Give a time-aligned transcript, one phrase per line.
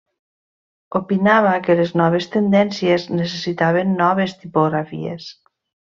[0.99, 5.31] Opinava que les noves tendències necessitaven noves tipografies.